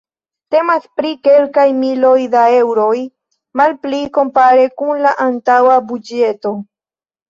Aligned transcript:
Temas 0.53 0.87
pri 0.99 1.11
kelkaj 1.27 1.65
miloj 1.83 2.15
da 2.37 2.47
eŭroj 2.63 2.97
malpli, 3.63 4.03
kompare 4.19 4.69
kun 4.83 5.07
la 5.09 5.17
antaŭa 5.31 5.83
buĝeto. 5.91 6.61